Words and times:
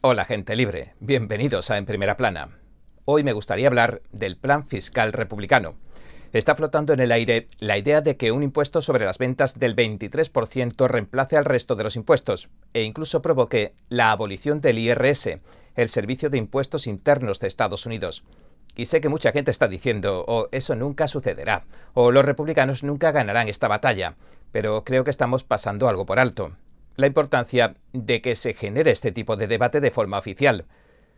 Hola 0.00 0.24
gente 0.24 0.54
libre, 0.54 0.94
bienvenidos 1.00 1.72
a 1.72 1.76
En 1.76 1.84
Primera 1.84 2.16
Plana. 2.16 2.50
Hoy 3.04 3.24
me 3.24 3.32
gustaría 3.32 3.66
hablar 3.66 4.00
del 4.12 4.36
plan 4.36 4.64
fiscal 4.64 5.12
republicano. 5.12 5.74
Está 6.32 6.54
flotando 6.54 6.92
en 6.92 7.00
el 7.00 7.10
aire 7.10 7.48
la 7.58 7.78
idea 7.78 8.00
de 8.00 8.16
que 8.16 8.30
un 8.30 8.44
impuesto 8.44 8.80
sobre 8.80 9.04
las 9.04 9.18
ventas 9.18 9.58
del 9.58 9.74
23% 9.74 10.86
reemplace 10.86 11.36
al 11.36 11.44
resto 11.44 11.74
de 11.74 11.82
los 11.82 11.96
impuestos 11.96 12.48
e 12.74 12.84
incluso 12.84 13.22
provoque 13.22 13.74
la 13.88 14.12
abolición 14.12 14.60
del 14.60 14.78
IRS, 14.78 15.40
el 15.74 15.88
Servicio 15.88 16.30
de 16.30 16.38
Impuestos 16.38 16.86
Internos 16.86 17.40
de 17.40 17.48
Estados 17.48 17.84
Unidos. 17.84 18.22
Y 18.76 18.84
sé 18.86 19.00
que 19.00 19.08
mucha 19.08 19.32
gente 19.32 19.50
está 19.50 19.66
diciendo, 19.66 20.24
o 20.28 20.42
oh, 20.42 20.48
eso 20.52 20.76
nunca 20.76 21.08
sucederá, 21.08 21.64
o 21.94 22.12
los 22.12 22.24
republicanos 22.24 22.84
nunca 22.84 23.10
ganarán 23.10 23.48
esta 23.48 23.66
batalla, 23.66 24.14
pero 24.52 24.84
creo 24.84 25.02
que 25.02 25.10
estamos 25.10 25.42
pasando 25.42 25.88
algo 25.88 26.06
por 26.06 26.20
alto 26.20 26.52
la 26.98 27.06
importancia 27.06 27.76
de 27.92 28.20
que 28.20 28.34
se 28.34 28.54
genere 28.54 28.90
este 28.90 29.12
tipo 29.12 29.36
de 29.36 29.46
debate 29.46 29.80
de 29.80 29.92
forma 29.92 30.18
oficial. 30.18 30.66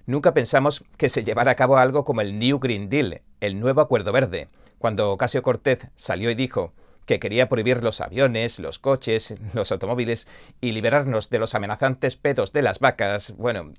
Nunca 0.04 0.34
pensamos 0.34 0.84
que 0.98 1.08
se 1.08 1.24
llevara 1.24 1.52
a 1.52 1.56
cabo 1.56 1.78
algo 1.78 2.04
como 2.04 2.20
el 2.20 2.38
New 2.38 2.58
Green 2.58 2.90
Deal, 2.90 3.22
el 3.40 3.58
nuevo 3.58 3.80
Acuerdo 3.80 4.12
Verde, 4.12 4.48
cuando 4.78 5.10
Ocasio 5.10 5.42
Cortez 5.42 5.88
salió 5.94 6.30
y 6.30 6.34
dijo 6.34 6.74
que 7.06 7.18
quería 7.18 7.48
prohibir 7.48 7.82
los 7.82 8.02
aviones, 8.02 8.60
los 8.60 8.78
coches, 8.78 9.34
los 9.54 9.72
automóviles 9.72 10.28
y 10.60 10.72
liberarnos 10.72 11.30
de 11.30 11.38
los 11.38 11.54
amenazantes 11.54 12.14
pedos 12.14 12.52
de 12.52 12.60
las 12.60 12.78
vacas. 12.78 13.34
Bueno, 13.38 13.72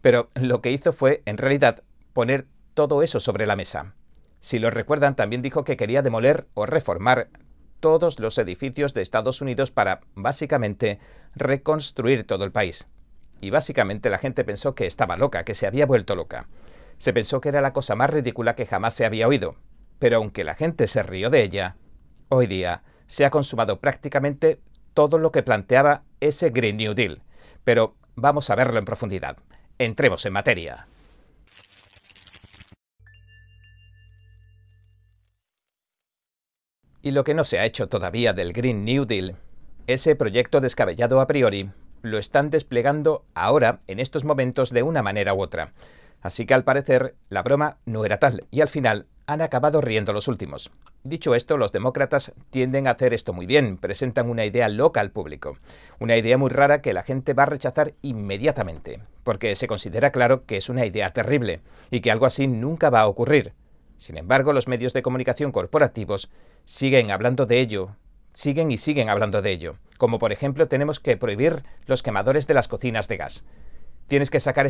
pero 0.00 0.30
lo 0.36 0.62
que 0.62 0.70
hizo 0.70 0.94
fue, 0.94 1.22
en 1.26 1.36
realidad, 1.36 1.82
poner 2.14 2.46
todo 2.72 3.02
eso 3.02 3.20
sobre 3.20 3.44
la 3.44 3.56
mesa. 3.56 3.94
Si 4.40 4.58
lo 4.58 4.70
recuerdan, 4.70 5.16
también 5.16 5.42
dijo 5.42 5.64
que 5.64 5.76
quería 5.76 6.00
demoler 6.00 6.46
o 6.54 6.64
reformar 6.64 7.28
todos 7.86 8.18
los 8.18 8.36
edificios 8.38 8.94
de 8.94 9.02
Estados 9.02 9.40
Unidos 9.40 9.70
para, 9.70 10.00
básicamente, 10.16 10.98
reconstruir 11.36 12.26
todo 12.26 12.44
el 12.44 12.50
país. 12.50 12.88
Y 13.40 13.50
básicamente 13.50 14.10
la 14.10 14.18
gente 14.18 14.42
pensó 14.42 14.74
que 14.74 14.86
estaba 14.86 15.16
loca, 15.16 15.44
que 15.44 15.54
se 15.54 15.68
había 15.68 15.86
vuelto 15.86 16.16
loca. 16.16 16.48
Se 16.98 17.12
pensó 17.12 17.40
que 17.40 17.48
era 17.48 17.60
la 17.60 17.72
cosa 17.72 17.94
más 17.94 18.10
ridícula 18.10 18.56
que 18.56 18.66
jamás 18.66 18.94
se 18.94 19.06
había 19.06 19.28
oído. 19.28 19.54
Pero 20.00 20.16
aunque 20.16 20.42
la 20.42 20.56
gente 20.56 20.88
se 20.88 21.04
rió 21.04 21.30
de 21.30 21.44
ella, 21.44 21.76
hoy 22.28 22.48
día 22.48 22.82
se 23.06 23.24
ha 23.24 23.30
consumado 23.30 23.78
prácticamente 23.78 24.58
todo 24.92 25.18
lo 25.18 25.30
que 25.30 25.44
planteaba 25.44 26.02
ese 26.18 26.50
Green 26.50 26.78
New 26.78 26.94
Deal. 26.94 27.22
Pero 27.62 27.94
vamos 28.16 28.50
a 28.50 28.56
verlo 28.56 28.80
en 28.80 28.84
profundidad. 28.84 29.36
Entremos 29.78 30.26
en 30.26 30.32
materia. 30.32 30.88
Y 37.06 37.12
lo 37.12 37.22
que 37.22 37.34
no 37.34 37.44
se 37.44 37.60
ha 37.60 37.64
hecho 37.64 37.88
todavía 37.88 38.32
del 38.32 38.52
Green 38.52 38.84
New 38.84 39.04
Deal, 39.04 39.36
ese 39.86 40.16
proyecto 40.16 40.60
descabellado 40.60 41.20
a 41.20 41.28
priori, 41.28 41.70
lo 42.02 42.18
están 42.18 42.50
desplegando 42.50 43.24
ahora, 43.32 43.78
en 43.86 44.00
estos 44.00 44.24
momentos, 44.24 44.70
de 44.70 44.82
una 44.82 45.02
manera 45.02 45.32
u 45.32 45.40
otra. 45.40 45.72
Así 46.20 46.46
que 46.46 46.54
al 46.54 46.64
parecer, 46.64 47.14
la 47.28 47.44
broma 47.44 47.76
no 47.84 48.04
era 48.04 48.18
tal, 48.18 48.48
y 48.50 48.60
al 48.60 48.66
final 48.66 49.06
han 49.28 49.40
acabado 49.40 49.80
riendo 49.80 50.12
los 50.12 50.26
últimos. 50.26 50.72
Dicho 51.04 51.36
esto, 51.36 51.56
los 51.56 51.70
demócratas 51.70 52.32
tienden 52.50 52.88
a 52.88 52.90
hacer 52.90 53.14
esto 53.14 53.32
muy 53.32 53.46
bien, 53.46 53.76
presentan 53.76 54.28
una 54.28 54.44
idea 54.44 54.68
loca 54.68 54.98
al 55.00 55.12
público, 55.12 55.58
una 56.00 56.16
idea 56.16 56.38
muy 56.38 56.50
rara 56.50 56.82
que 56.82 56.92
la 56.92 57.04
gente 57.04 57.34
va 57.34 57.44
a 57.44 57.46
rechazar 57.46 57.94
inmediatamente, 58.02 58.98
porque 59.22 59.54
se 59.54 59.68
considera 59.68 60.10
claro 60.10 60.44
que 60.44 60.56
es 60.56 60.68
una 60.68 60.84
idea 60.84 61.12
terrible 61.12 61.60
y 61.92 62.00
que 62.00 62.10
algo 62.10 62.26
así 62.26 62.48
nunca 62.48 62.90
va 62.90 63.02
a 63.02 63.06
ocurrir. 63.06 63.52
Sin 63.96 64.18
embargo, 64.18 64.52
los 64.52 64.68
medios 64.68 64.92
de 64.92 65.02
comunicación 65.02 65.52
corporativos 65.52 66.30
siguen 66.66 67.12
hablando 67.12 67.46
de 67.46 67.60
ello, 67.60 67.96
siguen 68.34 68.70
y 68.72 68.76
siguen 68.76 69.08
hablando 69.08 69.40
de 69.40 69.52
ello, 69.52 69.76
como 69.98 70.18
por 70.18 70.32
ejemplo 70.32 70.68
tenemos 70.68 71.00
que 71.00 71.16
prohibir 71.16 71.62
los 71.86 72.02
quemadores 72.02 72.46
de 72.46 72.54
las 72.54 72.68
cocinas 72.68 73.08
de 73.08 73.16
gas. 73.16 73.44
Tienes 74.08 74.30
que 74.30 74.40
sacar 74.40 74.66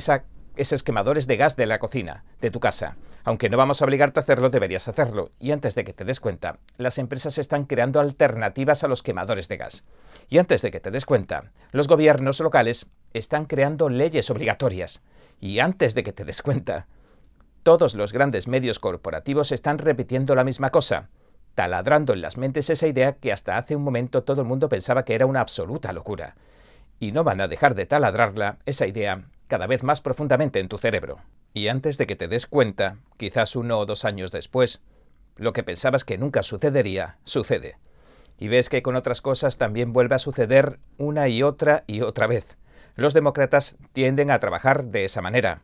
esos 0.56 0.82
quemadores 0.82 1.26
de 1.26 1.36
gas 1.36 1.56
de 1.56 1.66
la 1.66 1.78
cocina, 1.78 2.24
de 2.40 2.50
tu 2.50 2.60
casa. 2.60 2.96
Aunque 3.24 3.48
no 3.48 3.56
vamos 3.56 3.80
a 3.80 3.86
obligarte 3.86 4.20
a 4.20 4.22
hacerlo, 4.22 4.50
deberías 4.50 4.88
hacerlo. 4.88 5.32
Y 5.40 5.52
antes 5.52 5.74
de 5.74 5.84
que 5.84 5.92
te 5.92 6.04
des 6.04 6.20
cuenta, 6.20 6.58
las 6.76 6.98
empresas 6.98 7.38
están 7.38 7.64
creando 7.64 7.98
alternativas 7.98 8.84
a 8.84 8.88
los 8.88 9.02
quemadores 9.02 9.48
de 9.48 9.56
gas. 9.56 9.84
Y 10.28 10.38
antes 10.38 10.62
de 10.62 10.70
que 10.70 10.80
te 10.80 10.90
des 10.90 11.06
cuenta, 11.06 11.52
los 11.72 11.88
gobiernos 11.88 12.40
locales 12.40 12.88
están 13.14 13.46
creando 13.46 13.88
leyes 13.88 14.30
obligatorias. 14.30 15.02
Y 15.40 15.58
antes 15.58 15.94
de 15.94 16.02
que 16.02 16.12
te 16.12 16.24
des 16.24 16.42
cuenta, 16.42 16.86
todos 17.62 17.94
los 17.94 18.12
grandes 18.12 18.48
medios 18.48 18.78
corporativos 18.78 19.50
están 19.50 19.78
repitiendo 19.78 20.34
la 20.34 20.44
misma 20.44 20.70
cosa, 20.70 21.08
taladrando 21.56 22.12
en 22.12 22.20
las 22.20 22.36
mentes 22.36 22.70
esa 22.70 22.86
idea 22.86 23.14
que 23.14 23.32
hasta 23.32 23.56
hace 23.56 23.74
un 23.74 23.82
momento 23.82 24.22
todo 24.22 24.42
el 24.42 24.46
mundo 24.46 24.68
pensaba 24.68 25.04
que 25.04 25.14
era 25.14 25.26
una 25.26 25.40
absoluta 25.40 25.92
locura. 25.92 26.36
Y 27.00 27.12
no 27.12 27.24
van 27.24 27.40
a 27.40 27.48
dejar 27.48 27.74
de 27.74 27.86
taladrarla, 27.86 28.58
esa 28.66 28.86
idea, 28.86 29.24
cada 29.48 29.66
vez 29.66 29.82
más 29.82 30.02
profundamente 30.02 30.60
en 30.60 30.68
tu 30.68 30.76
cerebro. 30.76 31.18
Y 31.54 31.68
antes 31.68 31.96
de 31.96 32.06
que 32.06 32.14
te 32.14 32.28
des 32.28 32.46
cuenta, 32.46 32.98
quizás 33.16 33.56
uno 33.56 33.78
o 33.78 33.86
dos 33.86 34.04
años 34.04 34.30
después, 34.30 34.82
lo 35.36 35.54
que 35.54 35.62
pensabas 35.62 36.04
que 36.04 36.18
nunca 36.18 36.42
sucedería, 36.42 37.16
sucede. 37.24 37.78
Y 38.38 38.48
ves 38.48 38.68
que 38.68 38.82
con 38.82 38.94
otras 38.94 39.22
cosas 39.22 39.56
también 39.56 39.94
vuelve 39.94 40.14
a 40.14 40.18
suceder 40.18 40.78
una 40.98 41.28
y 41.28 41.42
otra 41.42 41.84
y 41.86 42.02
otra 42.02 42.26
vez. 42.26 42.58
Los 42.96 43.14
demócratas 43.14 43.76
tienden 43.94 44.30
a 44.30 44.40
trabajar 44.40 44.84
de 44.84 45.06
esa 45.06 45.22
manera. 45.22 45.62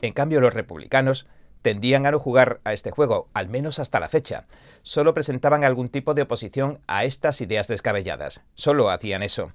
En 0.00 0.14
cambio, 0.14 0.40
los 0.40 0.54
republicanos 0.54 1.26
tendían 1.64 2.04
a 2.04 2.10
no 2.10 2.18
jugar 2.18 2.60
a 2.64 2.74
este 2.74 2.90
juego, 2.90 3.30
al 3.32 3.48
menos 3.48 3.78
hasta 3.78 3.98
la 3.98 4.10
fecha. 4.10 4.44
Solo 4.82 5.14
presentaban 5.14 5.64
algún 5.64 5.88
tipo 5.88 6.12
de 6.12 6.20
oposición 6.20 6.78
a 6.86 7.04
estas 7.04 7.40
ideas 7.40 7.68
descabelladas. 7.68 8.42
Solo 8.54 8.90
hacían 8.90 9.22
eso. 9.22 9.50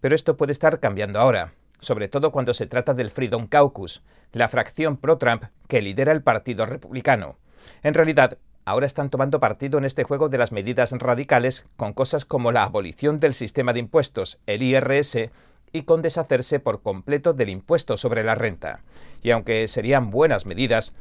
Pero 0.00 0.14
esto 0.14 0.38
puede 0.38 0.52
estar 0.52 0.80
cambiando 0.80 1.20
ahora, 1.20 1.52
sobre 1.78 2.08
todo 2.08 2.32
cuando 2.32 2.54
se 2.54 2.66
trata 2.66 2.94
del 2.94 3.10
Freedom 3.10 3.46
Caucus, 3.46 4.02
la 4.32 4.48
fracción 4.48 4.96
pro-Trump 4.96 5.44
que 5.68 5.82
lidera 5.82 6.12
el 6.12 6.22
Partido 6.22 6.64
Republicano. 6.64 7.36
En 7.82 7.92
realidad, 7.92 8.38
ahora 8.64 8.86
están 8.86 9.10
tomando 9.10 9.38
partido 9.38 9.76
en 9.76 9.84
este 9.84 10.04
juego 10.04 10.30
de 10.30 10.38
las 10.38 10.52
medidas 10.52 10.92
radicales 10.92 11.66
con 11.76 11.92
cosas 11.92 12.24
como 12.24 12.52
la 12.52 12.62
abolición 12.62 13.20
del 13.20 13.34
sistema 13.34 13.74
de 13.74 13.80
impuestos, 13.80 14.40
el 14.46 14.62
IRS, 14.62 15.28
y 15.72 15.82
con 15.82 16.00
deshacerse 16.00 16.58
por 16.58 16.80
completo 16.80 17.34
del 17.34 17.50
impuesto 17.50 17.98
sobre 17.98 18.24
la 18.24 18.34
renta. 18.34 18.80
Y 19.22 19.30
aunque 19.30 19.68
serían 19.68 20.10
buenas 20.10 20.46
medidas, 20.46 20.94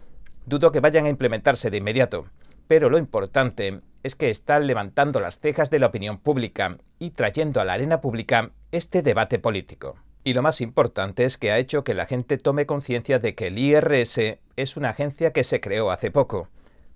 Dudo 0.46 0.72
que 0.72 0.80
vayan 0.80 1.06
a 1.06 1.10
implementarse 1.10 1.70
de 1.70 1.78
inmediato, 1.78 2.26
pero 2.68 2.90
lo 2.90 2.98
importante 2.98 3.82
es 4.04 4.16
que 4.16 4.30
están 4.30 4.68
levantando 4.68 5.20
las 5.20 5.40
cejas 5.40 5.70
de 5.70 5.80
la 5.80 5.88
opinión 5.88 6.18
pública 6.20 6.78
y 7.00 7.12
trayendo 7.12 7.60
a 7.60 7.66
la 7.66 7.74
arena 7.74 8.02
pública 8.02 8.52
este 8.72 9.02
debate 9.02 9.40
político. 9.40 9.96
Y 10.24 10.34
lo 10.34 10.42
más 10.42 10.62
importante 10.62 11.26
es 11.26 11.38
que 11.38 11.52
ha 11.52 11.58
hecho 11.58 11.84
que 11.84 11.94
la 11.94 12.06
gente 12.06 12.38
tome 12.38 12.66
conciencia 12.66 13.20
de 13.20 13.36
que 13.36 13.48
el 13.48 13.58
IRS 13.58 14.40
es 14.56 14.78
una 14.78 14.90
agencia 14.90 15.32
que 15.32 15.44
se 15.44 15.62
creó 15.62 15.92
hace 15.92 16.12
poco. 16.12 16.50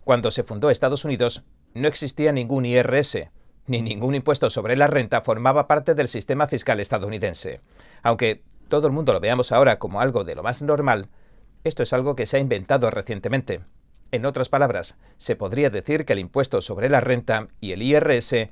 Cuando 0.03 0.31
se 0.31 0.43
fundó 0.43 0.69
Estados 0.69 1.05
Unidos, 1.05 1.43
no 1.73 1.87
existía 1.87 2.31
ningún 2.31 2.65
IRS, 2.65 3.29
ni 3.65 3.81
ningún 3.81 4.15
impuesto 4.15 4.49
sobre 4.49 4.75
la 4.75 4.87
renta 4.87 5.21
formaba 5.21 5.67
parte 5.67 5.95
del 5.95 6.07
sistema 6.07 6.47
fiscal 6.47 6.79
estadounidense. 6.79 7.61
Aunque 8.01 8.43
todo 8.67 8.87
el 8.87 8.93
mundo 8.93 9.13
lo 9.13 9.19
veamos 9.19 9.51
ahora 9.51 9.79
como 9.79 10.01
algo 10.01 10.23
de 10.23 10.35
lo 10.35 10.43
más 10.43 10.61
normal, 10.61 11.09
esto 11.63 11.83
es 11.83 11.93
algo 11.93 12.15
que 12.15 12.25
se 12.25 12.37
ha 12.37 12.39
inventado 12.39 12.89
recientemente. 12.89 13.61
En 14.11 14.25
otras 14.25 14.49
palabras, 14.49 14.97
se 15.17 15.35
podría 15.35 15.69
decir 15.69 16.05
que 16.05 16.13
el 16.13 16.19
impuesto 16.19 16.61
sobre 16.61 16.89
la 16.89 17.01
renta 17.01 17.47
y 17.61 17.71
el 17.71 17.81
IRS 17.81 18.49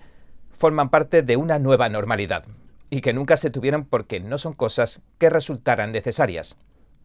forman 0.58 0.90
parte 0.90 1.22
de 1.22 1.38
una 1.38 1.60
nueva 1.60 1.90
normalidad, 1.90 2.46
y 2.90 3.02
que 3.02 3.14
nunca 3.14 3.38
se 3.38 3.52
tuvieron 3.52 3.86
porque 3.86 4.20
no 4.20 4.38
son 4.38 4.54
cosas 4.54 5.02
que 5.18 5.30
resultaran 5.30 5.92
necesarias. 5.92 6.58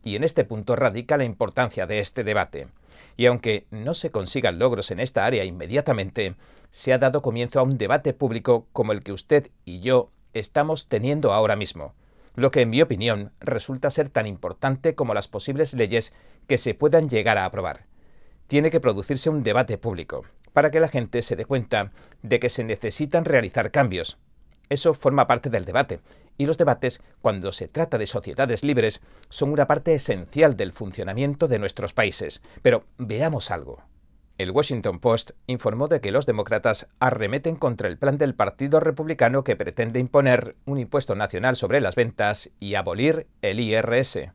Y 0.03 0.17
en 0.17 0.25
este 0.25 0.45
punto 0.45 0.77
radica 0.77 1.17
la 1.17 1.25
importancia 1.25 1.87
de 1.87 1.99
este 1.99 2.23
debate. 2.23 2.69
Y 3.17 3.27
aunque 3.27 3.67
no 3.71 3.93
se 3.95 4.11
consigan 4.11 4.59
logros 4.59 4.91
en 4.91 5.01
esta 5.01 5.27
área 5.27 5.45
inmediatamente, 5.45 6.37
se 6.71 6.93
ha 6.93 6.99
dado 6.99 7.23
comienzo 7.23 7.61
a 7.61 7.63
un 7.65 7.77
debate 7.77 8.13
público 8.13 8.67
como 8.73 8.93
el 8.93 9.03
que 9.03 9.13
usted 9.13 9.51
y 9.65 9.81
yo 9.81 10.11
estamos 10.33 10.87
teniendo 10.87 11.33
ahora 11.33 11.57
mismo 11.57 11.95
lo 12.37 12.51
que 12.51 12.61
en 12.61 12.71
mi 12.71 12.81
opinión 12.83 13.33
resulta 13.41 13.91
ser 13.91 14.09
tan 14.09 14.27
importante 14.27 14.95
como 14.95 15.15
las 15.15 15.27
posibles 15.27 15.75
leyes 15.75 16.13
que 16.47 16.59
se 16.59 16.75
puedan 16.75 17.09
llegar 17.09 17.39
a 17.39 17.45
aprobar. 17.45 17.87
Tiene 18.47 18.71
que 18.71 18.81
producirse 18.81 19.29
un 19.31 19.43
debate 19.43 19.79
público, 19.79 20.25
para 20.53 20.71
que 20.71 20.79
la 20.79 20.89
gente 20.89 21.23
se 21.23 21.35
dé 21.35 21.45
cuenta 21.45 21.93
de 22.23 22.39
que 22.39 22.49
se 22.49 22.63
necesitan 22.63 23.25
realizar 23.25 23.71
cambios. 23.73 24.19
Eso 24.69 24.95
forma 24.95 25.27
parte 25.27 25.51
del 25.51 25.65
debate, 25.65 26.01
y 26.39 26.47
los 26.47 26.59
debates, 26.59 27.01
cuando 27.23 27.53
se 27.53 27.69
trata 27.69 27.99
de 27.99 28.07
sociedades 28.07 28.63
libres, 28.63 29.01
son 29.29 29.51
una 29.51 29.67
parte 29.67 29.95
esencial 29.95 30.57
del 30.57 30.73
funcionamiento 30.73 31.49
de 31.49 31.59
nuestros 31.59 31.93
países. 31.93 32.43
Pero 32.63 32.85
veamos 32.99 33.51
algo. 33.51 33.83
El 34.39 34.51
Washington 34.51 34.99
Post 34.99 35.31
informó 35.47 35.89
de 35.89 36.03
que 36.03 36.11
los 36.11 36.27
demócratas 36.27 36.89
arremeten 37.01 37.57
contra 37.57 37.89
el 37.89 37.97
plan 37.97 38.19
del 38.19 38.35
Partido 38.35 38.81
Republicano 38.81 39.45
que 39.45 39.57
pretende 39.57 39.99
imponer 39.99 40.57
un 40.67 40.79
impuesto 40.79 41.15
nacional 41.15 41.57
sobre 41.57 41.81
las 41.81 41.95
ventas 41.95 42.51
y 42.61 42.75
abolir 42.75 43.29
el 43.41 43.61
IRS. 43.61 44.31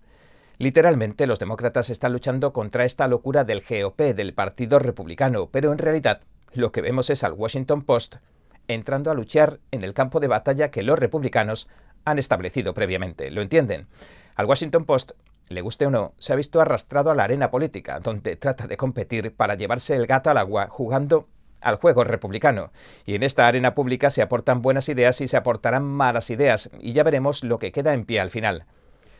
Literalmente, 0.57 1.27
los 1.27 1.37
demócratas 1.37 1.91
están 1.91 2.13
luchando 2.13 2.51
contra 2.51 2.83
esta 2.83 3.07
locura 3.07 3.43
del 3.43 3.61
GOP 3.61 3.99
del 4.15 4.33
Partido 4.33 4.79
Republicano, 4.79 5.49
pero 5.51 5.71
en 5.71 5.77
realidad 5.77 6.21
lo 6.53 6.71
que 6.71 6.81
vemos 6.81 7.11
es 7.11 7.23
al 7.23 7.33
Washington 7.33 7.83
Post 7.83 8.15
entrando 8.67 9.11
a 9.11 9.13
luchar 9.13 9.59
en 9.69 9.83
el 9.83 9.93
campo 9.93 10.19
de 10.19 10.27
batalla 10.27 10.71
que 10.71 10.81
los 10.81 10.97
republicanos 10.97 11.67
han 12.05 12.17
establecido 12.17 12.73
previamente. 12.73 13.29
¿Lo 13.29 13.41
entienden? 13.41 13.87
Al 14.35 14.47
Washington 14.47 14.85
Post 14.85 15.11
le 15.51 15.61
guste 15.61 15.85
o 15.85 15.91
no, 15.91 16.13
se 16.17 16.33
ha 16.33 16.35
visto 16.35 16.59
arrastrado 16.59 17.11
a 17.11 17.15
la 17.15 17.23
arena 17.23 17.51
política, 17.51 17.99
donde 17.99 18.35
trata 18.35 18.67
de 18.67 18.77
competir 18.77 19.35
para 19.35 19.55
llevarse 19.55 19.95
el 19.95 20.07
gato 20.07 20.29
al 20.29 20.37
agua 20.37 20.67
jugando 20.69 21.27
al 21.61 21.75
juego 21.75 22.03
republicano. 22.03 22.71
Y 23.05 23.15
en 23.15 23.23
esta 23.23 23.47
arena 23.47 23.75
pública 23.75 24.09
se 24.09 24.21
aportan 24.21 24.61
buenas 24.61 24.89
ideas 24.89 25.21
y 25.21 25.27
se 25.27 25.37
aportarán 25.37 25.83
malas 25.83 26.29
ideas, 26.29 26.69
y 26.79 26.93
ya 26.93 27.03
veremos 27.03 27.43
lo 27.43 27.59
que 27.59 27.71
queda 27.71 27.93
en 27.93 28.05
pie 28.05 28.19
al 28.19 28.31
final. 28.31 28.65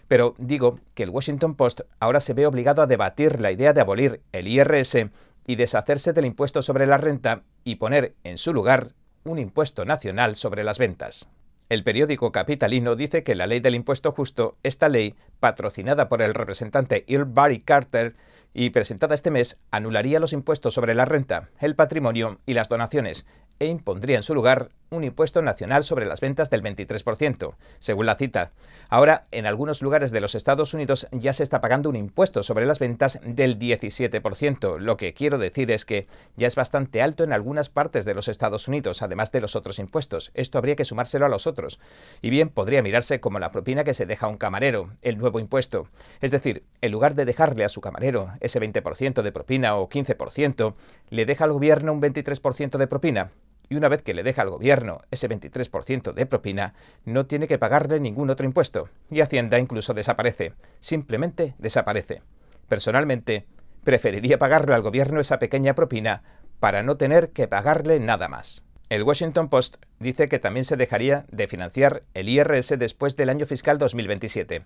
Pero 0.08 0.36
digo 0.38 0.80
que 0.94 1.04
el 1.04 1.10
Washington 1.10 1.56
Post 1.56 1.82
ahora 2.00 2.20
se 2.20 2.34
ve 2.34 2.46
obligado 2.46 2.82
a 2.82 2.88
debatir 2.88 3.40
la 3.40 3.52
idea 3.52 3.74
de 3.74 3.82
abolir 3.82 4.22
el 4.34 4.48
IRS 4.48 5.08
y 5.48 5.56
deshacerse 5.56 6.14
del 6.14 6.26
impuesto 6.26 6.62
sobre 6.62 6.86
la 6.86 6.98
renta 6.98 7.44
y 7.64 7.76
poner 7.76 8.16
en 8.24 8.38
su 8.38 8.54
lugar 8.54 8.90
un 9.24 9.40
impuesto 9.40 9.86
nacional 9.86 10.36
sobre 10.36 10.64
las 10.64 10.80
ventas. 10.80 11.30
El 11.72 11.86
periódico 11.86 12.34
capitalino 12.34 12.98
dice 12.98 13.24
que 13.24 13.34
la 13.34 13.48
ley 13.48 13.62
del 13.62 13.76
impuesto 13.76 14.12
justo, 14.12 14.58
esta 14.62 14.90
ley, 14.90 15.16
patrocinada 15.40 16.10
por 16.10 16.22
el 16.22 16.34
representante 16.34 17.06
Earl 17.08 17.24
Barry 17.24 17.62
Carter 17.62 18.18
y 18.54 18.72
presentada 18.72 19.16
este 19.16 19.32
mes, 19.32 19.56
anularía 19.72 20.20
los 20.20 20.34
impuestos 20.34 20.74
sobre 20.74 20.96
la 20.96 21.06
renta, 21.06 21.50
el 21.62 21.78
patrimonio 21.78 22.42
y 22.46 22.56
las 22.56 22.68
donaciones, 22.68 23.26
e 23.60 23.68
impondría 23.68 24.18
en 24.18 24.24
su 24.24 24.36
lugar 24.36 24.72
un 24.92 25.06
impuesto 25.06 25.42
nacional 25.42 25.86
sobre 25.86 26.06
las 26.06 26.20
ventas 26.20 26.50
del 26.50 26.62
23%, 26.62 27.56
según 27.80 28.06
la 28.06 28.16
cita. 28.16 28.52
Ahora, 28.90 29.24
en 29.32 29.46
algunos 29.46 29.82
lugares 29.82 30.12
de 30.12 30.20
los 30.20 30.36
Estados 30.36 30.74
Unidos 30.74 31.08
ya 31.14 31.32
se 31.32 31.44
está 31.44 31.62
pagando 31.62 31.90
un 31.90 31.96
impuesto 31.96 32.44
sobre 32.44 32.66
las 32.66 32.80
ventas 32.80 33.18
del 33.24 33.58
17%. 33.58 34.80
Lo 34.80 34.98
que 34.98 35.14
quiero 35.14 35.38
decir 35.38 35.72
es 35.72 35.86
que 35.86 36.08
ya 36.36 36.48
es 36.48 36.58
bastante 36.58 37.02
alto 37.02 37.24
en 37.24 37.32
algunas 37.32 37.70
partes 37.70 38.04
de 38.04 38.14
los 38.14 38.28
Estados 38.28 38.68
Unidos, 38.68 39.02
además 39.02 39.32
de 39.32 39.40
los 39.40 39.56
otros 39.56 39.80
impuestos. 39.80 40.32
Esto 40.34 40.58
habría 40.58 40.76
que 40.76 40.84
sumárselo 40.84 41.26
a 41.26 41.30
los 41.30 41.48
otros. 41.48 41.80
Y 42.22 42.30
bien, 42.30 42.50
podría 42.50 42.82
mirarse 42.82 43.22
como 43.22 43.40
la 43.40 43.52
propina 43.52 43.86
que 43.86 43.94
se 43.94 44.06
deja 44.06 44.26
a 44.26 44.30
un 44.30 44.38
camarero, 44.38 44.90
el 45.02 45.18
nuevo 45.18 45.40
impuesto. 45.40 45.88
Es 46.20 46.32
decir, 46.32 46.66
en 46.82 46.92
lugar 46.92 47.16
de 47.16 47.24
dejarle 47.24 47.64
a 47.64 47.70
su 47.70 47.80
camarero 47.80 48.34
ese 48.42 48.60
20% 48.60 49.22
de 49.22 49.32
propina 49.32 49.78
o 49.78 49.88
15%, 49.88 50.74
le 51.10 51.26
deja 51.26 51.46
al 51.46 51.54
gobierno 51.54 51.94
un 51.94 52.02
23% 52.02 52.78
de 52.78 52.88
propina 52.88 53.32
y 53.72 53.78
una 53.78 53.88
vez 53.88 54.02
que 54.02 54.14
le 54.14 54.22
deja 54.22 54.42
al 54.42 54.50
gobierno 54.50 55.00
ese 55.12 55.30
23% 55.30 56.14
de 56.14 56.26
propina, 56.26 56.74
no 57.06 57.26
tiene 57.26 57.48
que 57.48 57.58
pagarle 57.58 58.02
ningún 58.02 58.30
otro 58.30 58.46
impuesto, 58.46 58.90
y 59.10 59.22
Hacienda 59.22 59.60
incluso 59.60 59.94
desaparece, 59.94 60.52
simplemente 60.82 61.56
desaparece. 61.58 62.22
Personalmente, 62.68 63.46
preferiría 63.86 64.38
pagarle 64.38 64.76
al 64.76 64.82
gobierno 64.82 65.22
esa 65.22 65.40
pequeña 65.40 65.74
propina 65.74 66.22
para 66.60 66.84
no 66.84 66.98
tener 66.98 67.30
que 67.30 67.48
pagarle 67.48 68.02
nada 68.02 68.28
más. 68.28 68.66
El 68.90 69.04
Washington 69.04 69.48
Post 69.48 69.78
dice 70.00 70.28
que 70.28 70.38
también 70.38 70.66
se 70.66 70.76
dejaría 70.76 71.26
de 71.32 71.48
financiar 71.48 72.04
el 72.14 72.28
IRS 72.28 72.78
después 72.78 73.16
del 73.16 73.30
año 73.30 73.46
fiscal 73.46 73.78
2027, 73.78 74.66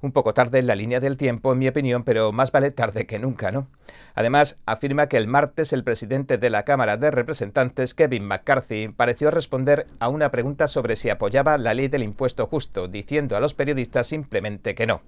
un 0.00 0.12
poco 0.12 0.34
tarde 0.34 0.58
en 0.58 0.66
la 0.66 0.74
línea 0.74 1.00
del 1.00 1.16
tiempo, 1.16 1.52
en 1.52 1.58
mi 1.58 1.68
opinión, 1.68 2.02
pero 2.04 2.32
más 2.32 2.52
vale 2.52 2.70
tarde 2.70 3.06
que 3.06 3.18
nunca, 3.18 3.50
¿no? 3.50 3.68
Además, 4.14 4.58
afirma 4.66 5.08
que 5.08 5.16
el 5.16 5.26
martes 5.26 5.72
el 5.72 5.84
presidente 5.84 6.38
de 6.38 6.50
la 6.50 6.64
Cámara 6.64 6.96
de 6.96 7.10
Representantes, 7.10 7.94
Kevin 7.94 8.26
McCarthy, 8.26 8.88
pareció 8.88 9.30
responder 9.30 9.86
a 9.98 10.08
una 10.08 10.30
pregunta 10.30 10.68
sobre 10.68 10.96
si 10.96 11.10
apoyaba 11.10 11.58
la 11.58 11.74
ley 11.74 11.88
del 11.88 12.02
impuesto 12.02 12.46
justo, 12.46 12.88
diciendo 12.88 13.36
a 13.36 13.40
los 13.40 13.54
periodistas 13.54 14.06
simplemente 14.06 14.74
que 14.74 14.86
no. 14.86 15.02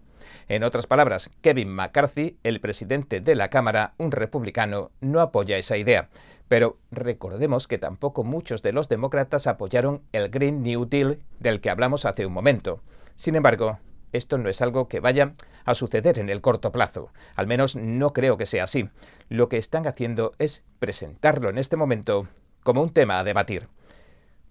En 0.49 0.63
otras 0.63 0.87
palabras, 0.87 1.31
Kevin 1.43 1.71
McCarthy, 1.71 2.39
el 2.43 2.61
presidente 2.61 3.21
de 3.21 3.35
la 3.35 3.49
Cámara, 3.49 3.95
un 3.99 4.13
republicano, 4.13 4.91
no 5.01 5.21
apoya 5.21 5.59
esa 5.59 5.77
idea. 5.77 6.09
Pero 6.49 6.79
recordemos 6.91 7.67
que 7.67 7.79
tampoco 7.79 8.25
muchos 8.25 8.63
de 8.63 8.73
los 8.73 8.89
demócratas 8.89 9.47
apoyaron 9.47 10.03
el 10.13 10.31
Green 10.31 10.63
New 10.63 10.87
Deal 10.87 11.19
del 11.39 11.61
que 11.61 11.71
hablamos 11.71 12.07
hace 12.07 12.25
un 12.25 12.33
momento. 12.33 12.81
Sin 13.17 13.35
embargo, 13.35 13.79
esto 14.13 14.39
no 14.39 14.49
es 14.49 14.63
algo 14.63 14.89
que 14.89 15.01
vaya 15.01 15.35
a 15.65 15.75
suceder 15.75 16.19
en 16.19 16.29
el 16.31 16.41
corto 16.41 16.73
plazo. 16.73 17.13
Al 17.35 17.47
menos 17.47 17.77
no 17.77 18.13
creo 18.13 18.37
que 18.37 18.47
sea 18.47 18.65
así. 18.65 18.89
Lo 19.29 19.49
que 19.49 19.59
están 19.59 19.87
haciendo 19.87 20.33
es 20.39 20.65
presentarlo 20.79 21.51
en 21.51 21.59
este 21.59 21.77
momento 21.77 22.29
como 22.63 22.83
un 22.83 22.91
tema 22.91 23.19
a 23.19 23.25
debatir. 23.25 23.69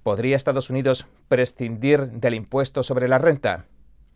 ¿Podría 0.03 0.35
Estados 0.35 0.69
Unidos 0.69 1.07
prescindir 1.27 2.09
del 2.11 2.33
impuesto 2.33 2.83
sobre 2.83 3.07
la 3.07 3.17
renta? 3.17 3.65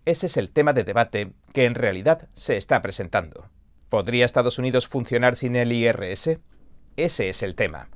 Ese 0.06 0.28
es 0.28 0.38
el 0.38 0.52
tema 0.52 0.74
de 0.74 0.84
debate 0.84 1.34
que 1.54 1.66
en 1.66 1.76
realidad 1.76 2.30
se 2.34 2.58
está 2.58 2.82
presentando. 2.82 3.50
¿Podría 3.90 4.26
Estados 4.26 4.58
Unidos 4.58 4.88
funcionar 4.88 5.36
sin 5.36 5.56
el 5.56 5.72
IRS? 5.72 6.40
Ese 6.96 7.30
es 7.30 7.44
el 7.44 7.56
tema. 7.56 7.90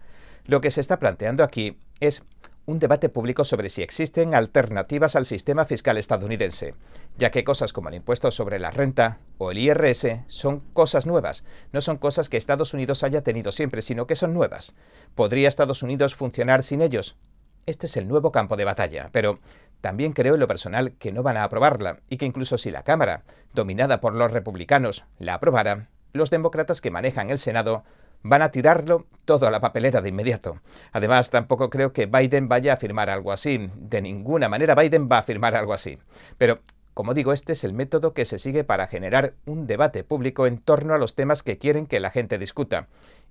Lo 0.45 0.61
que 0.61 0.71
se 0.71 0.81
está 0.81 0.99
planteando 0.99 1.43
aquí 1.43 1.77
es 1.99 2.23
un 2.65 2.79
debate 2.79 3.09
público 3.09 3.43
sobre 3.43 3.69
si 3.69 3.83
existen 3.83 4.33
alternativas 4.33 5.15
al 5.15 5.25
sistema 5.25 5.65
fiscal 5.65 5.97
estadounidense, 5.97 6.73
ya 7.17 7.29
que 7.29 7.43
cosas 7.43 7.73
como 7.73 7.89
el 7.89 7.95
impuesto 7.95 8.31
sobre 8.31 8.59
la 8.59 8.71
renta 8.71 9.19
o 9.37 9.51
el 9.51 9.59
IRS 9.59 10.21
son 10.27 10.61
cosas 10.73 11.05
nuevas, 11.05 11.43
no 11.71 11.81
son 11.81 11.97
cosas 11.97 12.29
que 12.29 12.37
Estados 12.37 12.73
Unidos 12.73 13.03
haya 13.03 13.21
tenido 13.21 13.51
siempre, 13.51 13.81
sino 13.81 14.07
que 14.07 14.15
son 14.15 14.33
nuevas. 14.33 14.73
¿Podría 15.13 15.47
Estados 15.47 15.83
Unidos 15.83 16.15
funcionar 16.15 16.63
sin 16.63 16.81
ellos? 16.81 17.17
Este 17.67 17.85
es 17.85 17.97
el 17.97 18.07
nuevo 18.07 18.31
campo 18.31 18.57
de 18.57 18.65
batalla, 18.65 19.09
pero 19.11 19.39
también 19.81 20.13
creo 20.13 20.33
en 20.33 20.39
lo 20.39 20.47
personal 20.47 20.93
que 20.93 21.11
no 21.11 21.23
van 21.23 21.37
a 21.37 21.43
aprobarla 21.43 21.99
y 22.09 22.17
que 22.17 22.25
incluso 22.25 22.57
si 22.57 22.71
la 22.71 22.83
Cámara, 22.83 23.23
dominada 23.53 24.01
por 24.01 24.15
los 24.15 24.31
republicanos, 24.31 25.03
la 25.19 25.35
aprobara, 25.35 25.87
los 26.13 26.29
demócratas 26.29 26.81
que 26.81 26.91
manejan 26.91 27.29
el 27.29 27.37
Senado 27.37 27.83
van 28.27 28.41
a 28.41 28.49
tirarlo 28.49 29.05
todo 29.23 29.45
a 29.45 29.51
la 29.51 29.61
papelera 29.61 30.01
de 30.01 30.09
inmediato. 30.09 30.59
Además, 30.91 31.29
tampoco 31.29 31.69
creo 31.69 31.93
que 31.93 32.07
Biden 32.07 32.49
vaya 32.49 32.73
a 32.73 32.77
firmar 32.77 33.07
algo 33.11 33.31
así. 33.31 33.69
De 33.75 34.01
ninguna 34.01 34.49
manera 34.49 34.73
Biden 34.73 35.07
va 35.11 35.19
a 35.19 35.23
firmar 35.23 35.53
algo 35.55 35.73
así. 35.73 35.99
Pero, 36.39 36.59
como 36.95 37.13
digo, 37.13 37.33
este 37.33 37.53
es 37.53 37.63
el 37.63 37.73
método 37.73 38.15
que 38.15 38.25
se 38.25 38.39
sigue 38.39 38.63
para 38.63 38.87
generar 38.87 39.35
un 39.45 39.67
debate 39.67 40.03
público 40.03 40.47
en 40.47 40.57
torno 40.57 40.95
a 40.95 40.97
los 40.97 41.13
temas 41.13 41.43
que 41.43 41.59
quieren 41.59 41.85
que 41.85 41.99
la 41.99 42.09
gente 42.09 42.39
discuta. 42.39 42.87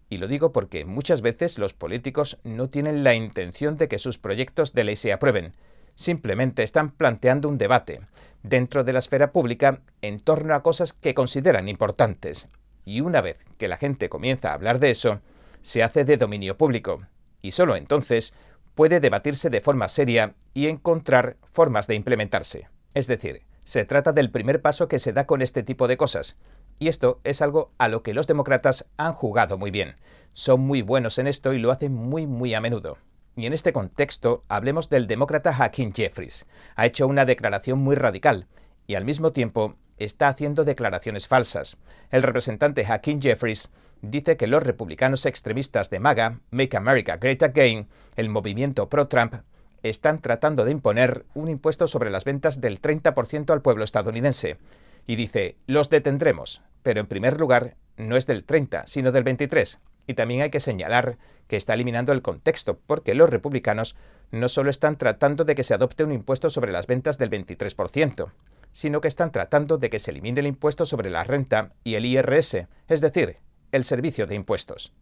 Y 0.08 0.18
lo 0.18 0.28
digo 0.28 0.52
porque 0.52 0.84
muchas 0.84 1.22
veces 1.22 1.58
los 1.58 1.74
políticos 1.74 2.38
no 2.44 2.70
tienen 2.70 3.02
la 3.02 3.14
intención 3.14 3.76
de 3.76 3.88
que 3.88 3.98
sus 3.98 4.18
proyectos 4.18 4.74
de 4.74 4.84
ley 4.84 4.94
se 4.94 5.12
aprueben. 5.12 5.54
Simplemente 5.96 6.62
están 6.62 6.92
planteando 6.92 7.48
un 7.48 7.58
debate 7.58 8.00
dentro 8.44 8.84
de 8.84 8.92
la 8.92 9.00
esfera 9.00 9.32
pública 9.32 9.80
en 10.02 10.20
torno 10.20 10.54
a 10.54 10.62
cosas 10.62 10.92
que 10.92 11.14
consideran 11.14 11.68
importantes 11.68 12.48
y 12.84 13.00
una 13.00 13.20
vez 13.20 13.38
que 13.58 13.68
la 13.68 13.76
gente 13.76 14.08
comienza 14.08 14.50
a 14.50 14.54
hablar 14.54 14.78
de 14.78 14.90
eso, 14.90 15.20
se 15.62 15.82
hace 15.82 16.04
de 16.04 16.16
dominio 16.16 16.58
público, 16.58 17.02
y 17.42 17.52
solo 17.52 17.76
entonces 17.76 18.34
puede 18.74 19.00
debatirse 19.00 19.50
de 19.50 19.60
forma 19.60 19.88
seria 19.88 20.34
y 20.52 20.68
encontrar 20.68 21.36
formas 21.44 21.86
de 21.86 21.94
implementarse. 21.94 22.68
Es 22.92 23.06
decir, 23.06 23.42
se 23.62 23.84
trata 23.84 24.12
del 24.12 24.30
primer 24.30 24.60
paso 24.60 24.88
que 24.88 24.98
se 24.98 25.12
da 25.12 25.26
con 25.26 25.40
este 25.40 25.62
tipo 25.62 25.88
de 25.88 25.96
cosas, 25.96 26.36
y 26.78 26.88
esto 26.88 27.20
es 27.24 27.40
algo 27.40 27.72
a 27.78 27.88
lo 27.88 28.02
que 28.02 28.14
los 28.14 28.26
demócratas 28.26 28.86
han 28.96 29.12
jugado 29.12 29.58
muy 29.58 29.70
bien. 29.70 29.96
Son 30.32 30.60
muy 30.60 30.82
buenos 30.82 31.18
en 31.18 31.26
esto 31.26 31.52
y 31.52 31.58
lo 31.58 31.70
hacen 31.70 31.94
muy 31.94 32.26
muy 32.26 32.54
a 32.54 32.60
menudo. 32.60 32.98
Y 33.36 33.46
en 33.46 33.52
este 33.52 33.72
contexto 33.72 34.44
hablemos 34.48 34.88
del 34.90 35.06
demócrata 35.06 35.54
Hakeem 35.56 35.92
Jeffries. 35.92 36.46
Ha 36.76 36.86
hecho 36.86 37.06
una 37.06 37.24
declaración 37.24 37.78
muy 37.78 37.96
radical 37.96 38.46
y 38.86 38.94
al 38.94 39.04
mismo 39.04 39.32
tiempo 39.32 39.76
está 39.98 40.28
haciendo 40.28 40.64
declaraciones 40.64 41.28
falsas. 41.28 41.76
El 42.10 42.22
representante 42.22 42.86
Hakeem 42.86 43.20
Jeffries 43.20 43.70
dice 44.02 44.36
que 44.36 44.46
los 44.46 44.62
republicanos 44.62 45.26
extremistas 45.26 45.90
de 45.90 46.00
MAGA, 46.00 46.40
Make 46.50 46.76
America 46.76 47.16
Great 47.16 47.42
Again, 47.42 47.88
el 48.16 48.28
movimiento 48.28 48.88
pro-Trump, 48.88 49.34
están 49.82 50.20
tratando 50.20 50.64
de 50.64 50.72
imponer 50.72 51.26
un 51.34 51.48
impuesto 51.48 51.86
sobre 51.86 52.10
las 52.10 52.24
ventas 52.24 52.60
del 52.60 52.80
30% 52.80 53.52
al 53.52 53.62
pueblo 53.62 53.84
estadounidense. 53.84 54.56
Y 55.06 55.16
dice, 55.16 55.56
los 55.66 55.90
detendremos, 55.90 56.62
pero 56.82 57.00
en 57.00 57.06
primer 57.06 57.38
lugar 57.38 57.76
no 57.96 58.16
es 58.16 58.26
del 58.26 58.44
30, 58.44 58.86
sino 58.86 59.12
del 59.12 59.24
23. 59.24 59.80
Y 60.06 60.14
también 60.14 60.42
hay 60.42 60.50
que 60.50 60.60
señalar 60.60 61.18
que 61.48 61.56
está 61.56 61.74
eliminando 61.74 62.12
el 62.12 62.22
contexto, 62.22 62.78
porque 62.86 63.14
los 63.14 63.28
republicanos 63.28 63.96
no 64.30 64.48
solo 64.48 64.70
están 64.70 64.96
tratando 64.96 65.44
de 65.44 65.54
que 65.54 65.64
se 65.64 65.74
adopte 65.74 66.04
un 66.04 66.12
impuesto 66.12 66.50
sobre 66.50 66.72
las 66.72 66.86
ventas 66.86 67.18
del 67.18 67.30
23%, 67.30 68.30
sino 68.74 69.00
que 69.00 69.06
están 69.06 69.30
tratando 69.30 69.78
de 69.78 69.88
que 69.88 70.00
se 70.00 70.10
elimine 70.10 70.40
el 70.40 70.48
impuesto 70.48 70.84
sobre 70.84 71.08
la 71.08 71.22
renta 71.22 71.70
y 71.84 71.94
el 71.94 72.04
IRS, 72.04 72.66
es 72.88 73.00
decir, 73.00 73.36
el 73.70 73.84
servicio 73.84 74.26
de 74.26 74.34
impuestos. 74.34 74.92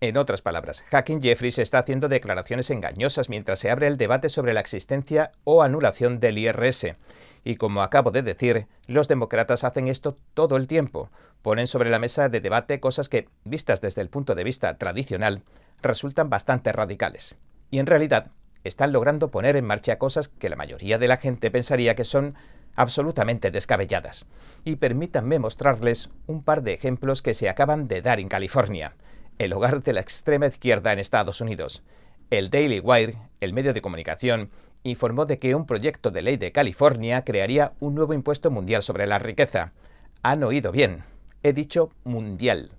En 0.00 0.18
otras 0.18 0.42
palabras, 0.42 0.84
Hacking 0.90 1.22
Jeffries 1.22 1.58
está 1.58 1.78
haciendo 1.78 2.08
declaraciones 2.08 2.70
engañosas 2.70 3.30
mientras 3.30 3.58
se 3.58 3.70
abre 3.70 3.86
el 3.86 3.96
debate 3.96 4.28
sobre 4.28 4.52
la 4.52 4.60
existencia 4.60 5.32
o 5.44 5.62
anulación 5.62 6.20
del 6.20 6.36
IRS. 6.36 6.94
Y 7.42 7.56
como 7.56 7.82
acabo 7.82 8.10
de 8.10 8.22
decir, 8.22 8.66
los 8.86 9.08
demócratas 9.08 9.64
hacen 9.64 9.88
esto 9.88 10.18
todo 10.34 10.58
el 10.58 10.66
tiempo. 10.66 11.10
Ponen 11.40 11.66
sobre 11.66 11.88
la 11.88 11.98
mesa 11.98 12.28
de 12.28 12.40
debate 12.40 12.80
cosas 12.80 13.08
que, 13.08 13.28
vistas 13.44 13.80
desde 13.80 14.02
el 14.02 14.10
punto 14.10 14.34
de 14.34 14.44
vista 14.44 14.76
tradicional, 14.76 15.42
resultan 15.80 16.28
bastante 16.28 16.70
radicales. 16.70 17.38
Y 17.70 17.78
en 17.78 17.86
realidad, 17.86 18.30
están 18.64 18.92
logrando 18.92 19.30
poner 19.30 19.56
en 19.56 19.64
marcha 19.64 19.98
cosas 19.98 20.28
que 20.28 20.50
la 20.50 20.56
mayoría 20.56 20.98
de 20.98 21.08
la 21.08 21.16
gente 21.16 21.50
pensaría 21.50 21.94
que 21.94 22.04
son 22.04 22.34
absolutamente 22.74 23.50
descabelladas. 23.50 24.26
Y 24.64 24.76
permítanme 24.76 25.38
mostrarles 25.38 26.10
un 26.26 26.42
par 26.42 26.62
de 26.62 26.72
ejemplos 26.72 27.22
que 27.22 27.34
se 27.34 27.48
acaban 27.48 27.88
de 27.88 28.02
dar 28.02 28.20
en 28.20 28.28
California, 28.28 28.94
el 29.38 29.52
hogar 29.52 29.82
de 29.82 29.92
la 29.92 30.00
extrema 30.00 30.46
izquierda 30.46 30.92
en 30.92 30.98
Estados 30.98 31.40
Unidos. 31.40 31.82
El 32.30 32.50
Daily 32.50 32.80
Wire, 32.80 33.18
el 33.40 33.52
medio 33.52 33.74
de 33.74 33.82
comunicación, 33.82 34.50
informó 34.84 35.26
de 35.26 35.38
que 35.38 35.54
un 35.54 35.66
proyecto 35.66 36.10
de 36.10 36.22
ley 36.22 36.36
de 36.36 36.52
California 36.52 37.24
crearía 37.24 37.72
un 37.80 37.94
nuevo 37.94 38.14
impuesto 38.14 38.50
mundial 38.50 38.82
sobre 38.82 39.06
la 39.06 39.18
riqueza. 39.18 39.72
Han 40.22 40.42
oído 40.42 40.72
bien. 40.72 41.04
He 41.42 41.52
dicho 41.52 41.90
mundial. 42.04 42.70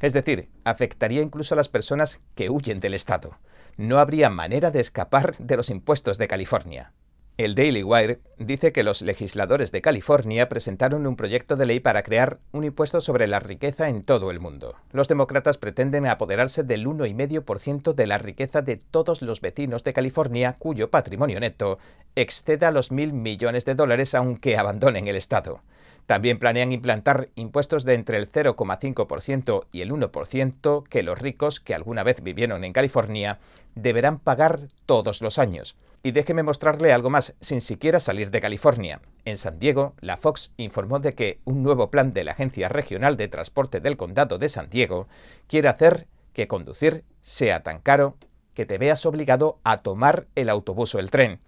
Es 0.00 0.12
decir, 0.12 0.48
afectaría 0.64 1.22
incluso 1.22 1.54
a 1.54 1.56
las 1.56 1.68
personas 1.68 2.20
que 2.34 2.50
huyen 2.50 2.80
del 2.80 2.94
Estado. 2.94 3.38
No 3.76 3.98
habría 3.98 4.30
manera 4.30 4.70
de 4.70 4.80
escapar 4.80 5.36
de 5.38 5.56
los 5.56 5.70
impuestos 5.70 6.18
de 6.18 6.28
California. 6.28 6.92
El 7.40 7.54
Daily 7.54 7.82
Wire 7.82 8.20
dice 8.36 8.70
que 8.70 8.82
los 8.82 9.00
legisladores 9.00 9.72
de 9.72 9.80
California 9.80 10.50
presentaron 10.50 11.06
un 11.06 11.16
proyecto 11.16 11.56
de 11.56 11.64
ley 11.64 11.80
para 11.80 12.02
crear 12.02 12.38
un 12.52 12.64
impuesto 12.64 13.00
sobre 13.00 13.26
la 13.26 13.40
riqueza 13.40 13.88
en 13.88 14.02
todo 14.02 14.30
el 14.30 14.40
mundo. 14.40 14.76
Los 14.92 15.08
demócratas 15.08 15.56
pretenden 15.56 16.06
apoderarse 16.06 16.64
del 16.64 16.86
1,5% 16.86 17.94
de 17.94 18.06
la 18.06 18.18
riqueza 18.18 18.60
de 18.60 18.76
todos 18.76 19.22
los 19.22 19.40
vecinos 19.40 19.84
de 19.84 19.94
California 19.94 20.56
cuyo 20.58 20.90
patrimonio 20.90 21.40
neto 21.40 21.78
exceda 22.14 22.72
los 22.72 22.92
mil 22.92 23.14
millones 23.14 23.64
de 23.64 23.74
dólares 23.74 24.14
aunque 24.14 24.58
abandonen 24.58 25.08
el 25.08 25.16
estado. 25.16 25.62
También 26.04 26.38
planean 26.38 26.72
implantar 26.72 27.30
impuestos 27.36 27.86
de 27.86 27.94
entre 27.94 28.18
el 28.18 28.30
0,5% 28.30 29.64
y 29.72 29.80
el 29.80 29.92
1% 29.92 30.84
que 30.86 31.02
los 31.02 31.18
ricos 31.18 31.58
que 31.58 31.74
alguna 31.74 32.02
vez 32.02 32.22
vivieron 32.22 32.64
en 32.64 32.74
California 32.74 33.38
deberán 33.74 34.18
pagar 34.18 34.60
todos 34.84 35.22
los 35.22 35.38
años. 35.38 35.74
Y 36.02 36.12
déjeme 36.12 36.42
mostrarle 36.42 36.92
algo 36.92 37.10
más, 37.10 37.34
sin 37.40 37.60
siquiera 37.60 38.00
salir 38.00 38.30
de 38.30 38.40
California. 38.40 39.02
En 39.26 39.36
San 39.36 39.58
Diego, 39.58 39.94
la 40.00 40.16
Fox 40.16 40.52
informó 40.56 40.98
de 40.98 41.14
que 41.14 41.40
un 41.44 41.62
nuevo 41.62 41.90
plan 41.90 42.12
de 42.12 42.24
la 42.24 42.32
Agencia 42.32 42.70
Regional 42.70 43.18
de 43.18 43.28
Transporte 43.28 43.80
del 43.80 43.98
Condado 43.98 44.38
de 44.38 44.48
San 44.48 44.70
Diego 44.70 45.08
quiere 45.46 45.68
hacer 45.68 46.06
que 46.32 46.48
conducir 46.48 47.04
sea 47.20 47.62
tan 47.62 47.80
caro 47.80 48.16
que 48.54 48.64
te 48.64 48.78
veas 48.78 49.04
obligado 49.04 49.58
a 49.62 49.82
tomar 49.82 50.26
el 50.36 50.48
autobús 50.48 50.94
o 50.94 51.00
el 51.00 51.10
tren. 51.10 51.40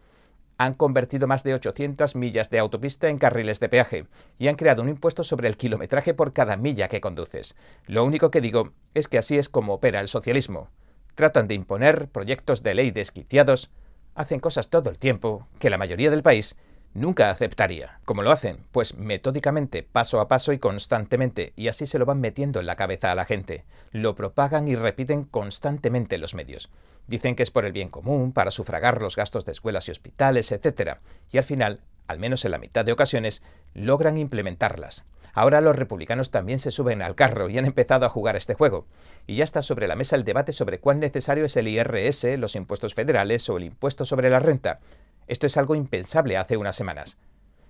Han 0.59 0.75
convertido 0.75 1.26
más 1.26 1.44
de 1.44 1.54
800 1.54 2.14
millas 2.14 2.50
de 2.50 2.59
autopista 2.59 3.09
en 3.09 3.18
carriles 3.18 3.59
de 3.59 3.71
peaje 3.71 4.06
y 4.38 4.49
han 4.49 4.56
creado 4.56 4.82
un 4.82 4.90
impuesto 4.90 5.25
sobre 5.25 5.49
el 5.49 5.56
kilometraje 5.56 6.12
por 6.12 6.35
cada 6.35 6.59
milla 6.59 6.88
que 6.88 7.00
conduces. 7.00 7.56
Lo 7.87 8.04
único 8.04 8.30
que 8.30 8.42
digo 8.42 8.73
es 8.92 9.09
que 9.09 9.16
así 9.16 9.38
es 9.38 9.49
como 9.49 9.75
opera 9.75 10.00
el 10.00 10.09
socialismo. 10.09 10.68
Tratan 11.14 11.49
de 11.49 11.54
imponer 11.54 12.09
proyectos 12.09 12.62
de 12.62 12.75
ley 12.75 12.90
desquiciados 12.90 13.71
hacen 14.14 14.40
cosas 14.40 14.69
todo 14.69 14.90
el 14.90 14.99
tiempo 14.99 15.47
que 15.59 15.71
la 15.71 15.78
mayoría 15.78 16.11
del 16.11 16.23
país 16.23 16.57
nunca 16.95 17.31
aceptaría. 17.31 18.00
¿Cómo 18.04 18.23
lo 18.23 18.31
hacen? 18.31 18.59
Pues 18.73 18.97
metódicamente, 18.97 19.83
paso 19.83 20.21
a 20.21 20.28
paso 20.28 20.52
y 20.52 20.59
constantemente, 20.59 21.52
y 21.57 21.69
así 21.69 21.87
se 21.87 21.99
lo 21.99 22.07
van 22.07 22.21
metiendo 22.21 22.61
en 22.61 22.66
la 22.66 22.76
cabeza 22.76 23.11
a 23.11 23.14
la 23.14 23.25
gente. 23.25 23.64
Lo 23.90 24.14
propagan 24.14 24.69
y 24.69 24.76
repiten 24.76 25.25
constantemente 25.25 26.19
los 26.19 26.35
medios. 26.35 26.71
Dicen 27.07 27.35
que 27.35 27.42
es 27.42 27.50
por 27.50 27.64
el 27.64 27.73
bien 27.73 27.88
común, 27.88 28.33
para 28.33 28.50
sufragar 28.50 29.02
los 29.02 29.16
gastos 29.16 29.45
de 29.45 29.52
escuelas 29.52 29.88
y 29.88 29.90
hospitales, 29.90 30.52
etc. 30.52 30.99
Y 31.31 31.38
al 31.38 31.45
final, 31.45 31.81
al 32.06 32.18
menos 32.18 32.44
en 32.44 32.50
la 32.50 32.59
mitad 32.59 32.85
de 32.85 32.92
ocasiones, 32.92 33.42
logran 33.75 34.18
implementarlas. 34.18 35.04
Ahora 35.35 35.61
los 35.62 35.76
republicanos 35.76 36.30
también 36.30 36.59
se 36.59 36.71
suben 36.71 37.00
al 37.00 37.14
carro 37.14 37.49
y 37.49 37.59
han 37.59 37.64
empezado 37.64 38.04
a 38.04 38.11
jugar 38.11 38.37
este 38.37 38.54
juego. 38.54 38.87
Y 39.26 39.37
ya 39.37 39.44
está 39.44 39.62
sobre 39.62 39.88
la 39.88 39.97
mesa 39.97 40.16
el 40.16 40.25
debate 40.25 40.52
sobre 40.52 40.78
cuán 40.78 41.00
necesario 41.00 41.47
es 41.47 41.56
el 41.56 41.68
IRS, 41.68 42.38
los 42.38 42.54
impuestos 42.54 42.94
federales 42.94 43.49
o 43.49 43.56
el 43.56 43.64
impuesto 43.64 44.04
sobre 44.04 44.28
la 44.28 44.40
renta. 44.40 44.80
Esto 45.26 45.47
es 45.47 45.56
algo 45.56 45.75
impensable 45.75 46.37
hace 46.37 46.59
unas 46.59 46.76
semanas. 46.76 47.16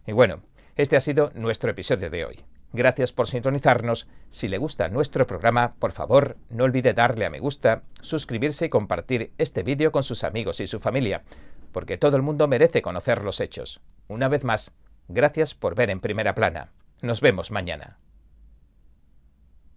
Y 0.06 0.12
bueno, 0.12 0.42
este 0.74 0.96
ha 0.96 1.00
sido 1.00 1.30
nuestro 1.34 1.70
episodio 1.70 2.10
de 2.10 2.24
hoy. 2.24 2.40
Gracias 2.72 3.12
por 3.12 3.28
sintonizarnos. 3.28 4.08
Si 4.30 4.48
le 4.48 4.56
gusta 4.56 4.88
nuestro 4.88 5.26
programa, 5.26 5.74
por 5.78 5.92
favor, 5.92 6.38
no 6.48 6.64
olvide 6.64 6.94
darle 6.94 7.26
a 7.26 7.30
me 7.30 7.38
gusta, 7.38 7.82
suscribirse 8.00 8.66
y 8.66 8.70
compartir 8.70 9.32
este 9.36 9.62
vídeo 9.62 9.92
con 9.92 10.02
sus 10.02 10.24
amigos 10.24 10.60
y 10.60 10.66
su 10.66 10.80
familia, 10.80 11.22
porque 11.70 11.98
todo 11.98 12.16
el 12.16 12.22
mundo 12.22 12.48
merece 12.48 12.80
conocer 12.80 13.22
los 13.22 13.40
hechos. 13.40 13.82
Una 14.12 14.28
vez 14.28 14.45
más, 14.45 14.73
gracias 15.09 15.54
por 15.54 15.75
ver 15.75 15.88
en 15.88 15.99
primera 15.99 16.35
plana. 16.35 16.69
Nos 17.00 17.23
vemos 17.23 17.50
mañana. 17.50 17.97